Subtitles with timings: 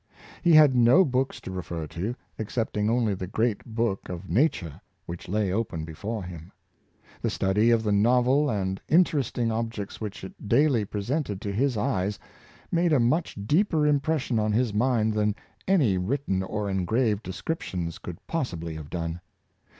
[0.41, 4.81] He had no books to refer to, excepting only the great book of Na ture
[5.05, 6.51] which lay open before him.
[7.21, 12.17] The study of the novel and interesting objects which it daily presented to his eyes
[12.71, 15.35] made a much deeper impression on his mind than
[15.67, 19.21] any written or engraved descriptions could possi bly have done.